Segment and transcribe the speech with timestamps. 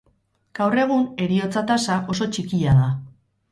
[0.59, 2.91] Gaur egun, heriotza-tasa oso txikia da.